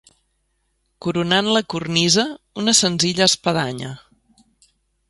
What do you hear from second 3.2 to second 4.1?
espadanya.